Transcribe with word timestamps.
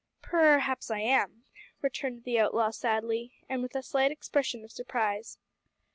"Perhaps 0.23 0.89
I 0.89 0.97
am," 0.97 1.43
returned 1.83 2.23
the 2.23 2.39
outlaw 2.39 2.71
sadly, 2.71 3.33
and 3.47 3.61
with 3.61 3.75
a 3.75 3.83
slight 3.83 4.11
expression 4.11 4.63
of 4.63 4.71
surprise. 4.71 5.37